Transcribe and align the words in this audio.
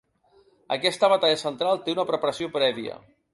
Aquesta 0.75 1.09
batalla 1.13 1.39
central 1.41 1.83
té 1.85 1.95
una 1.97 2.07
preparació 2.13 2.51
prèvia. 2.57 2.99